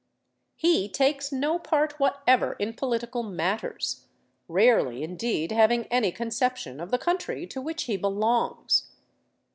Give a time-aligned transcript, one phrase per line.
[0.55, 4.07] He takes no part whatever in political matters,
[4.47, 8.89] rarely indeed having any conception of the country to which he belongs.